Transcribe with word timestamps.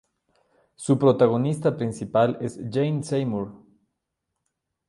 Su 0.77 0.97
protagonista 0.97 1.77
principal 1.77 2.39
es 2.41 2.59
Jane 2.73 3.03
Seymour. 3.03 3.55